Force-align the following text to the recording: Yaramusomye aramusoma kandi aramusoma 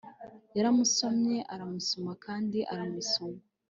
Yaramusomye 0.55 1.37
aramusoma 1.53 2.11
kandi 2.25 2.59
aramusoma 2.73 3.39